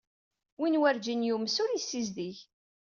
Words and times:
Win 0.59 0.79
werǧin 0.81 1.25
yumes 1.27 1.55
ur 1.63 1.69
yessizdig. 1.71 2.37